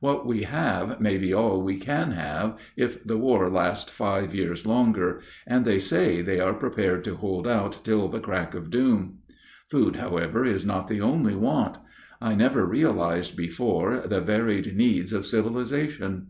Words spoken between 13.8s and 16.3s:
the varied needs of civilization.